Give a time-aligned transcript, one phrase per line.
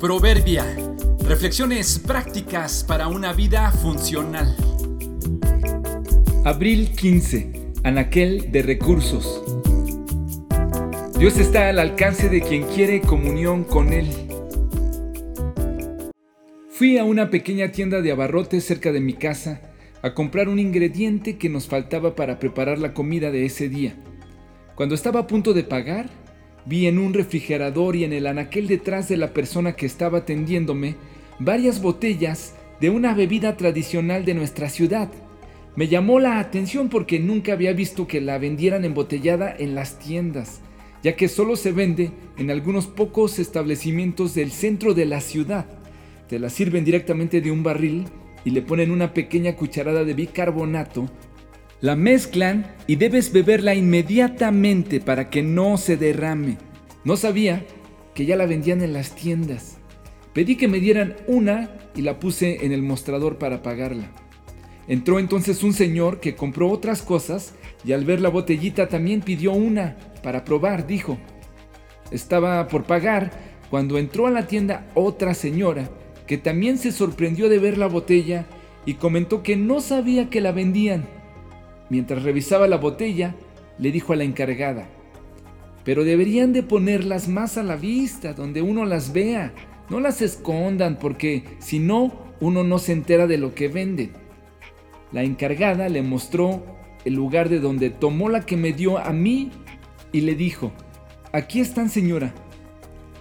[0.00, 0.64] Proverbia.
[1.28, 4.56] Reflexiones prácticas para una vida funcional.
[6.42, 7.74] Abril 15.
[7.84, 9.44] Anaquel de recursos.
[11.18, 14.08] Dios está al alcance de quien quiere comunión con Él.
[16.70, 19.60] Fui a una pequeña tienda de abarrotes cerca de mi casa
[20.00, 23.96] a comprar un ingrediente que nos faltaba para preparar la comida de ese día.
[24.76, 26.08] Cuando estaba a punto de pagar,
[26.66, 30.96] Vi en un refrigerador y en el anaquel detrás de la persona que estaba atendiéndome
[31.38, 35.10] varias botellas de una bebida tradicional de nuestra ciudad.
[35.76, 40.60] Me llamó la atención porque nunca había visto que la vendieran embotellada en las tiendas,
[41.02, 45.66] ya que solo se vende en algunos pocos establecimientos del centro de la ciudad.
[46.28, 48.04] Te la sirven directamente de un barril
[48.44, 51.08] y le ponen una pequeña cucharada de bicarbonato
[51.80, 56.58] la mezclan y debes beberla inmediatamente para que no se derrame.
[57.04, 57.64] No sabía
[58.14, 59.78] que ya la vendían en las tiendas.
[60.34, 64.10] Pedí que me dieran una y la puse en el mostrador para pagarla.
[64.88, 69.52] Entró entonces un señor que compró otras cosas y al ver la botellita también pidió
[69.52, 71.16] una para probar, dijo.
[72.10, 73.30] Estaba por pagar
[73.70, 75.88] cuando entró a la tienda otra señora
[76.26, 78.46] que también se sorprendió de ver la botella
[78.84, 81.19] y comentó que no sabía que la vendían
[81.90, 83.34] Mientras revisaba la botella,
[83.78, 84.88] le dijo a la encargada,
[85.84, 89.52] pero deberían de ponerlas más a la vista, donde uno las vea.
[89.88, 94.12] No las escondan, porque si no, uno no se entera de lo que venden.
[95.10, 96.62] La encargada le mostró
[97.04, 99.50] el lugar de donde tomó la que me dio a mí
[100.12, 100.70] y le dijo,
[101.32, 102.32] aquí están señora.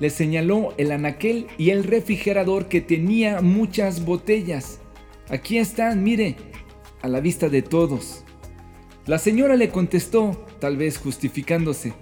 [0.00, 4.80] Le señaló el anaquel y el refrigerador que tenía muchas botellas.
[5.28, 6.36] Aquí están, mire,
[7.00, 8.25] a la vista de todos.
[9.06, 11.92] La señora le contestó, tal vez justificándose.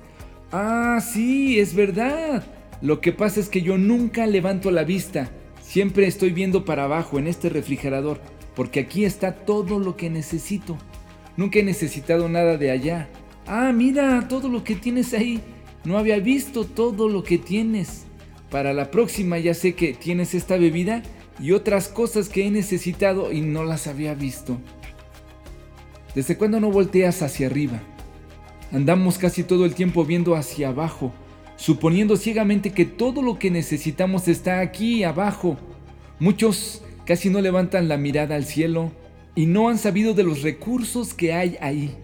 [0.50, 2.42] Ah, sí, es verdad.
[2.80, 5.30] Lo que pasa es que yo nunca levanto la vista.
[5.60, 8.22] Siempre estoy viendo para abajo en este refrigerador,
[8.54, 10.78] porque aquí está todo lo que necesito.
[11.36, 13.10] Nunca he necesitado nada de allá.
[13.46, 15.42] Ah, mira, todo lo que tienes ahí.
[15.84, 18.06] No había visto todo lo que tienes.
[18.50, 21.02] Para la próxima ya sé que tienes esta bebida
[21.38, 24.58] y otras cosas que he necesitado y no las había visto.
[26.14, 27.82] ¿Desde cuándo no volteas hacia arriba?
[28.72, 31.12] Andamos casi todo el tiempo viendo hacia abajo,
[31.56, 35.56] suponiendo ciegamente que todo lo que necesitamos está aquí abajo.
[36.20, 38.92] Muchos casi no levantan la mirada al cielo
[39.34, 41.96] y no han sabido de los recursos que hay ahí.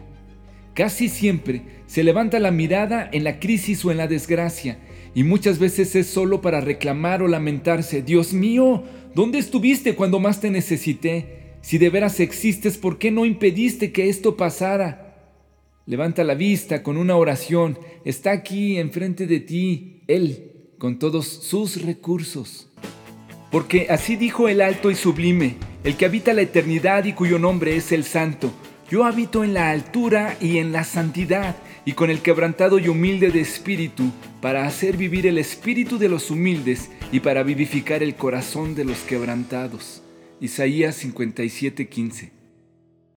[0.74, 4.78] Casi siempre se levanta la mirada en la crisis o en la desgracia
[5.14, 8.02] y muchas veces es solo para reclamar o lamentarse.
[8.02, 8.82] Dios mío,
[9.14, 11.39] ¿dónde estuviste cuando más te necesité?
[11.62, 15.10] Si de veras existes, ¿por qué no impediste que esto pasara?
[15.86, 17.78] Levanta la vista con una oración.
[18.04, 22.68] Está aquí enfrente de ti, Él, con todos sus recursos.
[23.50, 27.76] Porque así dijo el alto y sublime, el que habita la eternidad y cuyo nombre
[27.76, 28.52] es el santo.
[28.90, 33.30] Yo habito en la altura y en la santidad, y con el quebrantado y humilde
[33.30, 34.10] de espíritu,
[34.40, 38.98] para hacer vivir el espíritu de los humildes y para vivificar el corazón de los
[39.00, 40.02] quebrantados.
[40.40, 42.39] Isaías 57:15.